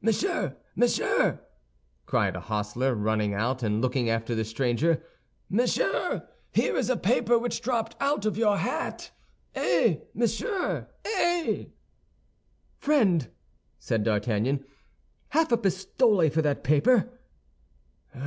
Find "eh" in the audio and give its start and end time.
9.54-9.96, 11.04-11.66